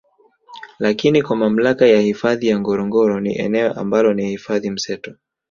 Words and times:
Lakini 0.79 1.21
kwa 1.23 1.35
mamlaka 1.35 1.87
ya 1.87 1.99
hifadhi 2.01 2.47
ya 2.47 2.59
Ngorongoro 2.59 3.19
ni 3.19 3.35
eneo 3.35 3.73
ambalo 3.73 4.13
ni 4.13 4.27
hifadhi 4.29 4.69
mseto 4.69 5.15